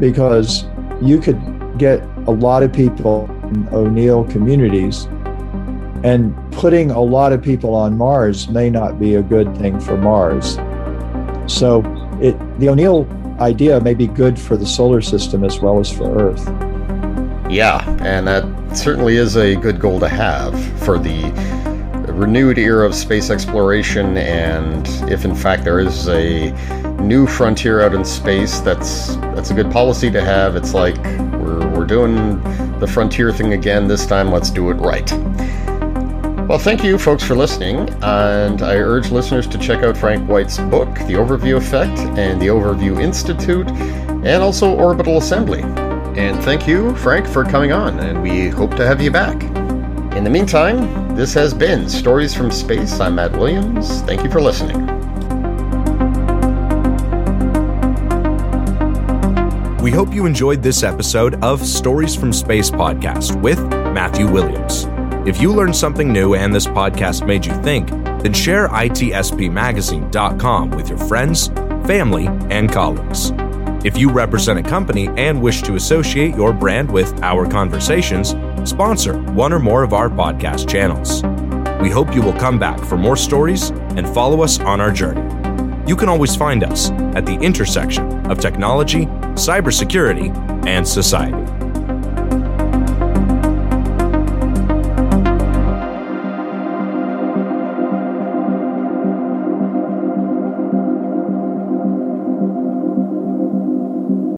[0.00, 0.64] because
[1.00, 1.38] you could
[1.78, 5.04] get a lot of people in O'Neill communities,
[6.02, 9.96] and putting a lot of people on Mars may not be a good thing for
[9.96, 10.56] Mars.
[11.46, 11.80] So,
[12.20, 13.06] it, the O'Neill
[13.40, 16.46] idea may be good for the solar system as well as for Earth.
[17.50, 21.30] Yeah, and that certainly is a good goal to have for the
[22.16, 24.16] renewed era of space exploration.
[24.16, 26.50] And if in fact there is a
[27.00, 30.56] new frontier out in space, that's that's a good policy to have.
[30.56, 30.96] It's like
[31.34, 32.42] we're we're doing
[32.80, 33.86] the frontier thing again.
[33.86, 35.10] This time, let's do it right.
[36.48, 40.58] Well, thank you, folks, for listening, and I urge listeners to check out Frank White's
[40.58, 45.62] book, The Overview Effect, and The Overview Institute, and also Orbital Assembly.
[45.62, 49.42] And thank you, Frank, for coming on, and we hope to have you back.
[50.14, 53.00] In the meantime, this has been Stories from Space.
[53.00, 54.02] I'm Matt Williams.
[54.02, 54.86] Thank you for listening.
[59.78, 64.84] We hope you enjoyed this episode of Stories from Space podcast with Matthew Williams.
[65.26, 70.90] If you learned something new and this podcast made you think, then share itspmagazine.com with
[70.90, 71.46] your friends,
[71.86, 73.32] family, and colleagues.
[73.84, 78.34] If you represent a company and wish to associate your brand with our conversations,
[78.64, 81.22] sponsor one or more of our podcast channels.
[81.80, 85.22] We hope you will come back for more stories and follow us on our journey.
[85.86, 91.55] You can always find us at the intersection of technology, cybersecurity, and society.